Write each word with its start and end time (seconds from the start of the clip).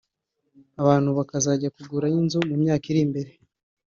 abantu 0.81 1.09
bakazajya 1.17 1.73
kugurayo 1.75 2.17
inzu 2.21 2.37
mu 2.49 2.55
myaka 2.63 2.85
iri 2.91 3.01
imbere 3.05 3.31